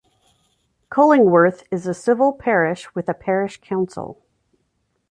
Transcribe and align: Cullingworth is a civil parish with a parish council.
Cullingworth 0.89 1.61
is 1.69 1.85
a 1.85 1.93
civil 1.93 2.33
parish 2.33 2.95
with 2.95 3.07
a 3.07 3.13
parish 3.13 3.61
council. 3.61 4.19